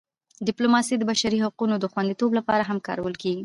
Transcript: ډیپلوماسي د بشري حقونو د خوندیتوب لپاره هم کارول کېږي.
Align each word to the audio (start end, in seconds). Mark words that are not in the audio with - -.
ډیپلوماسي 0.47 0.95
د 0.97 1.03
بشري 1.11 1.37
حقونو 1.45 1.75
د 1.79 1.85
خوندیتوب 1.91 2.31
لپاره 2.39 2.63
هم 2.69 2.77
کارول 2.87 3.15
کېږي. 3.21 3.39